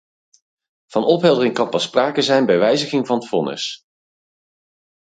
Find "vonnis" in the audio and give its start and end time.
3.27-3.83